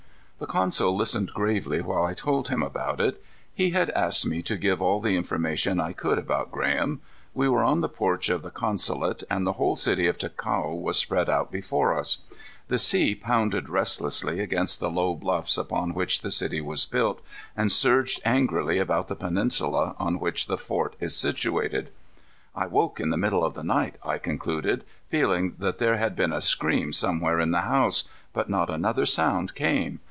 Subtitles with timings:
[0.41, 3.23] The consul listened gravely while I told him about it.
[3.53, 6.99] He had asked me to give all the information I could about Graham.
[7.35, 10.97] We were on the porch of the consulate and the whole city of Ticao was
[10.97, 12.23] spread out before us.
[12.69, 17.21] The sea pounded restlessly against the low bluffs upon which the city was built,
[17.55, 21.91] and surged angrily about the peninsula on which the fort is situated.
[22.55, 26.33] "I woke in the middle of the night," I concluded, "feeling that there had been
[26.33, 29.99] a scream somewhere in the house, but not another sound came.